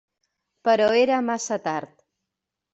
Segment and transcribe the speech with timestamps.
[0.69, 1.97] Però era massa tard.